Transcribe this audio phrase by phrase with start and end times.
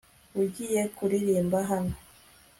[0.41, 1.93] ugiye kuririmba hano